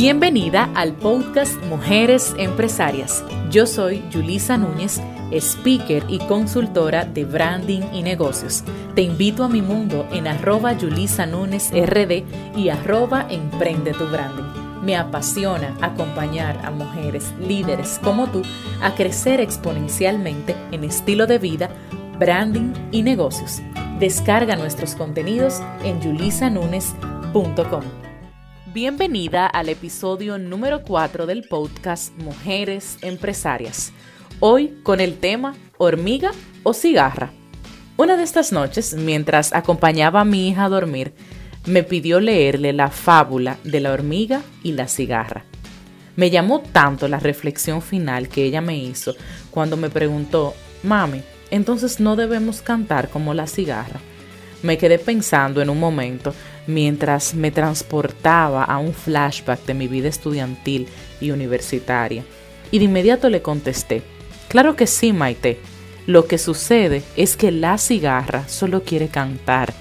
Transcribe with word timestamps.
Bienvenida 0.00 0.70
al 0.76 0.92
podcast 0.92 1.60
Mujeres 1.64 2.32
Empresarias. 2.38 3.24
Yo 3.50 3.66
soy 3.66 4.00
Julisa 4.12 4.56
Núñez, 4.56 5.00
speaker 5.32 6.04
y 6.08 6.20
consultora 6.20 7.04
de 7.04 7.24
branding 7.24 7.80
y 7.92 8.04
negocios. 8.04 8.62
Te 8.94 9.02
invito 9.02 9.42
a 9.42 9.48
mi 9.48 9.60
mundo 9.60 10.06
en 10.12 10.28
arroba 10.28 10.72
Yulisa 10.74 11.26
Núñez 11.26 11.72
RD 11.72 12.22
y 12.56 12.68
arroba 12.68 13.26
Emprende 13.28 13.90
tu 13.90 14.06
Branding. 14.06 14.84
Me 14.84 14.96
apasiona 14.96 15.76
acompañar 15.80 16.64
a 16.64 16.70
mujeres 16.70 17.34
líderes 17.40 17.98
como 18.00 18.28
tú 18.28 18.42
a 18.80 18.94
crecer 18.94 19.40
exponencialmente 19.40 20.54
en 20.70 20.84
estilo 20.84 21.26
de 21.26 21.38
vida, 21.38 21.70
branding 22.20 22.72
y 22.92 23.02
negocios. 23.02 23.62
Descarga 23.98 24.54
nuestros 24.54 24.94
contenidos 24.94 25.60
en 25.82 26.00
yulisanunes.com. 26.00 28.07
Bienvenida 28.74 29.46
al 29.46 29.70
episodio 29.70 30.36
número 30.36 30.82
4 30.82 31.24
del 31.24 31.44
podcast 31.44 32.14
Mujeres 32.18 32.98
Empresarias. 33.00 33.94
Hoy 34.40 34.80
con 34.82 35.00
el 35.00 35.16
tema 35.16 35.56
hormiga 35.78 36.32
o 36.64 36.74
cigarra. 36.74 37.30
Una 37.96 38.18
de 38.18 38.24
estas 38.24 38.52
noches, 38.52 38.92
mientras 38.92 39.54
acompañaba 39.54 40.20
a 40.20 40.26
mi 40.26 40.48
hija 40.48 40.66
a 40.66 40.68
dormir, 40.68 41.14
me 41.64 41.82
pidió 41.82 42.20
leerle 42.20 42.74
la 42.74 42.90
fábula 42.90 43.56
de 43.64 43.80
la 43.80 43.90
hormiga 43.90 44.42
y 44.62 44.72
la 44.72 44.86
cigarra. 44.86 45.46
Me 46.16 46.28
llamó 46.28 46.60
tanto 46.60 47.08
la 47.08 47.20
reflexión 47.20 47.80
final 47.80 48.28
que 48.28 48.44
ella 48.44 48.60
me 48.60 48.76
hizo 48.76 49.14
cuando 49.50 49.78
me 49.78 49.88
preguntó, 49.88 50.52
mami, 50.82 51.22
entonces 51.50 52.00
no 52.00 52.16
debemos 52.16 52.60
cantar 52.60 53.08
como 53.08 53.32
la 53.32 53.46
cigarra. 53.46 53.98
Me 54.62 54.76
quedé 54.76 54.98
pensando 54.98 55.62
en 55.62 55.70
un 55.70 55.80
momento 55.80 56.34
mientras 56.68 57.34
me 57.34 57.50
transportaba 57.50 58.62
a 58.62 58.78
un 58.78 58.92
flashback 58.92 59.64
de 59.64 59.74
mi 59.74 59.88
vida 59.88 60.08
estudiantil 60.08 60.86
y 61.20 61.32
universitaria. 61.32 62.24
Y 62.70 62.78
de 62.78 62.84
inmediato 62.84 63.30
le 63.30 63.42
contesté, 63.42 64.02
claro 64.48 64.76
que 64.76 64.86
sí, 64.86 65.12
Maite. 65.12 65.58
Lo 66.06 66.26
que 66.26 66.38
sucede 66.38 67.02
es 67.16 67.36
que 67.36 67.50
la 67.50 67.78
cigarra 67.78 68.46
solo 68.48 68.82
quiere 68.82 69.08
cantar. 69.08 69.74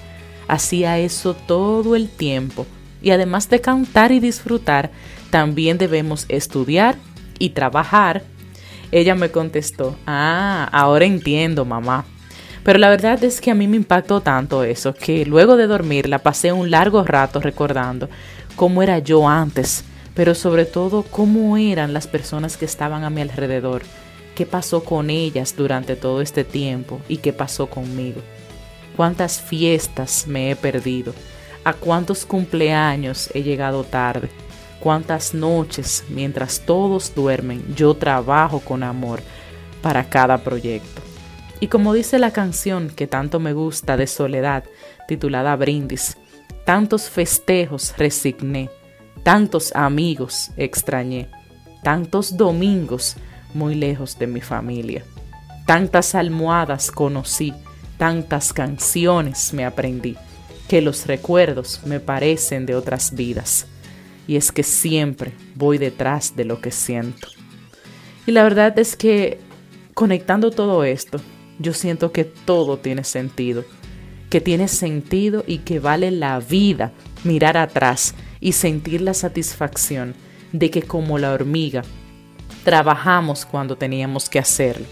Hacía 0.48 0.98
eso 0.98 1.36
todo 1.36 1.96
el 1.96 2.10
tiempo. 2.10 2.66
Y 3.02 3.12
además 3.12 3.50
de 3.50 3.62
cantar 3.62 4.12
y 4.12 4.20
disfrutar, 4.20 4.90
también 5.30 5.78
debemos 5.78 6.26
estudiar 6.30 6.96
y 7.38 7.50
trabajar. 7.50 8.24
Ella 8.92 9.14
me 9.16 9.30
contestó, 9.30 9.98
ah, 10.06 10.70
ahora 10.72 11.06
entiendo, 11.06 11.66
mamá. 11.66 12.06
Pero 12.68 12.80
la 12.80 12.90
verdad 12.90 13.23
es 13.23 13.40
que 13.40 13.50
a 13.50 13.56
mí 13.56 13.66
me 13.66 13.78
impactó 13.78 14.20
tanto 14.20 14.66
eso 14.66 14.94
que 14.94 15.26
luego 15.26 15.56
de 15.56 15.68
dormir 15.68 16.10
la 16.10 16.20
pasé 16.20 16.52
un 16.52 16.70
largo 16.70 17.06
rato 17.06 17.40
recordando 17.40 18.10
cómo 18.58 18.84
era 18.84 19.00
yo 19.00 19.26
antes, 19.30 19.86
pero 20.14 20.36
sobre 20.36 20.66
todo 20.66 21.04
cómo 21.04 21.56
eran 21.56 21.94
las 21.94 22.08
personas 22.08 22.58
que 22.58 22.66
estaban 22.66 23.06
a 23.06 23.10
mi 23.10 23.22
alrededor, 23.22 23.84
qué 24.36 24.45
pasó 24.45 24.84
con 24.84 25.10
ellas 25.10 25.56
durante 25.56 25.95
todo 25.95 26.20
este 26.20 26.44
tiempo 26.44 27.00
y 27.08 27.20
qué 27.20 27.32
pasó 27.32 27.68
conmigo. 27.68 28.20
Cuántas 28.98 29.40
fiestas 29.40 30.28
me 30.28 30.52
he 30.52 30.58
perdido, 30.58 31.14
a 31.64 31.72
cuántos 31.72 32.26
cumpleaños 32.26 33.30
he 33.34 33.44
llegado 33.44 33.86
tarde, 33.86 34.28
cuántas 34.82 35.34
noches 35.34 36.04
mientras 36.10 36.60
todos 36.60 37.16
duermen 37.16 37.64
yo 37.78 37.94
trabajo 37.94 38.60
con 38.60 38.84
amor 38.84 39.22
para 39.82 40.04
cada 40.10 40.38
proyecto. 40.40 41.07
Y 41.60 41.68
como 41.68 41.94
dice 41.94 42.20
la 42.20 42.32
canción 42.32 42.90
que 42.90 43.08
tanto 43.08 43.40
me 43.40 43.54
gusta 43.54 43.98
de 43.98 44.06
Soledad, 44.06 44.64
titulada 45.08 45.56
Brindis, 45.56 46.18
tantos 46.66 47.10
festejos 47.10 47.96
resigné, 47.98 48.70
tantos 49.24 49.76
amigos 49.76 50.52
extrañé, 50.56 51.30
tantos 51.84 52.38
domingos 52.38 53.16
muy 53.54 53.74
lejos 53.74 54.20
de 54.20 54.28
mi 54.28 54.42
familia, 54.42 55.04
tantas 55.66 56.14
almohadas 56.14 56.92
conocí, 56.92 57.54
tantas 57.98 58.54
canciones 58.54 59.52
me 59.54 59.66
aprendí, 59.66 60.16
que 60.67 60.82
los 60.82 61.08
recuerdos 61.08 61.82
me 61.86 62.00
parecen 62.00 62.66
de 62.66 62.76
otras 62.76 63.16
vidas. 63.16 63.66
Y 64.28 64.36
es 64.36 64.52
que 64.52 64.64
siempre 64.64 65.32
voy 65.56 65.78
detrás 65.78 66.36
de 66.36 66.44
lo 66.44 66.60
que 66.60 66.72
siento. 66.72 67.30
Y 68.26 68.34
la 68.34 68.44
verdad 68.44 68.78
es 68.78 68.98
que 68.98 69.40
conectando 69.94 70.52
todo 70.52 70.84
esto, 70.84 71.22
yo 71.60 71.73
siento 71.73 72.12
que 72.12 72.23
todo 72.23 72.78
tiene 72.78 73.04
sentido, 73.04 73.66
que 74.30 74.42
tiene 74.42 74.68
sentido 74.68 75.44
y 75.48 75.60
que 75.60 75.80
vale 75.80 76.12
la 76.12 76.40
vida 76.40 76.92
mirar 77.23 77.58
atrás 77.58 78.14
y 78.40 78.52
sentir 78.52 79.02
la 79.02 79.14
satisfacción 79.14 80.16
de 80.52 80.70
que 80.70 80.82
como 80.82 81.17
la 81.17 81.34
hormiga 81.34 81.84
trabajamos 82.64 83.46
cuando 83.46 83.78
teníamos 83.78 84.30
que 84.30 84.40
hacerlo, 84.40 84.86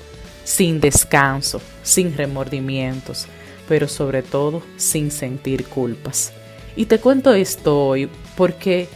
sin 0.43 0.79
descanso, 0.79 1.61
sin 1.83 2.15
remordimientos, 2.15 3.27
pero 3.67 3.87
sobre 3.87 4.21
todo 4.21 4.61
sin 4.77 5.11
sentir 5.11 5.65
culpas. 5.65 6.31
Y 6.75 6.85
te 6.85 6.99
cuento 6.99 7.33
esto 7.33 7.87
hoy 7.87 8.09
porque 8.35 8.87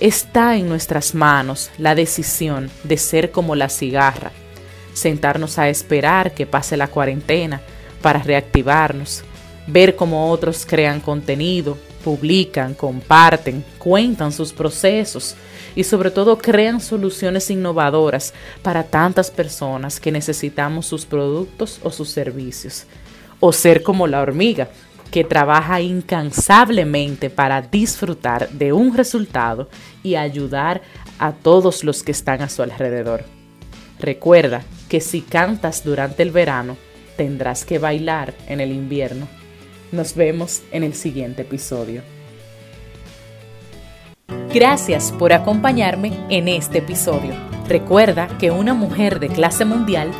está 0.00 0.56
en 0.56 0.68
nuestras 0.68 1.14
manos 1.14 1.70
la 1.78 1.94
decisión 1.94 2.70
de 2.84 2.96
ser 2.96 3.30
como 3.30 3.54
la 3.54 3.68
cigarra, 3.68 4.32
sentarnos 4.98 5.58
a 5.58 5.68
esperar 5.68 6.32
que 6.32 6.46
pase 6.46 6.76
la 6.76 6.88
cuarentena 6.88 7.60
para 8.02 8.22
reactivarnos, 8.22 9.22
ver 9.66 9.96
cómo 9.96 10.30
otros 10.30 10.66
crean 10.66 11.00
contenido, 11.00 11.76
publican, 12.04 12.74
comparten, 12.74 13.64
cuentan 13.78 14.32
sus 14.32 14.52
procesos 14.52 15.34
y 15.74 15.84
sobre 15.84 16.10
todo 16.10 16.38
crean 16.38 16.80
soluciones 16.80 17.50
innovadoras 17.50 18.32
para 18.62 18.84
tantas 18.84 19.30
personas 19.30 20.00
que 20.00 20.12
necesitamos 20.12 20.86
sus 20.86 21.04
productos 21.04 21.80
o 21.82 21.90
sus 21.90 22.10
servicios. 22.10 22.86
O 23.40 23.52
ser 23.52 23.82
como 23.82 24.06
la 24.06 24.20
hormiga, 24.20 24.68
que 25.10 25.24
trabaja 25.24 25.80
incansablemente 25.80 27.30
para 27.30 27.62
disfrutar 27.62 28.48
de 28.50 28.72
un 28.72 28.96
resultado 28.96 29.68
y 30.02 30.16
ayudar 30.16 30.82
a 31.18 31.32
todos 31.32 31.84
los 31.84 32.02
que 32.02 32.12
están 32.12 32.42
a 32.42 32.48
su 32.48 32.62
alrededor. 32.62 33.37
Recuerda 34.00 34.62
que 34.88 35.00
si 35.00 35.20
cantas 35.20 35.84
durante 35.84 36.22
el 36.22 36.30
verano, 36.30 36.76
tendrás 37.16 37.64
que 37.64 37.78
bailar 37.78 38.34
en 38.46 38.60
el 38.60 38.72
invierno. 38.72 39.28
Nos 39.92 40.14
vemos 40.14 40.62
en 40.70 40.84
el 40.84 40.94
siguiente 40.94 41.42
episodio. 41.42 42.02
Gracias 44.52 45.12
por 45.12 45.32
acompañarme 45.32 46.12
en 46.30 46.48
este 46.48 46.78
episodio. 46.78 47.34
Recuerda 47.68 48.28
que 48.38 48.50
una 48.50 48.72
mujer 48.72 49.20
de 49.20 49.28
clase 49.28 49.64
mundial 49.64 50.10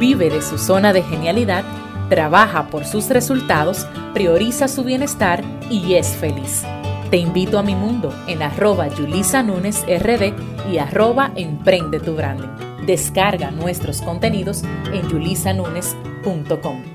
vive 0.00 0.30
de 0.30 0.40
su 0.40 0.58
zona 0.58 0.92
de 0.92 1.02
genialidad, 1.02 1.64
trabaja 2.08 2.68
por 2.68 2.86
sus 2.86 3.08
resultados, 3.10 3.86
prioriza 4.14 4.68
su 4.68 4.84
bienestar 4.84 5.42
y 5.70 5.94
es 5.94 6.08
feliz. 6.08 6.62
Te 7.10 7.18
invito 7.18 7.58
a 7.58 7.62
mi 7.62 7.74
mundo 7.74 8.14
en 8.26 8.42
arroba 8.42 8.88
Yulisa 8.88 9.42
RD 9.42 10.32
y 10.72 10.78
arroba 10.78 11.32
Emprende 11.36 12.00
tu 12.00 12.14
Branding. 12.14 12.63
Descarga 12.86 13.50
nuestros 13.50 14.02
contenidos 14.02 14.62
en 14.92 15.08
yulisanunes.com. 15.08 16.93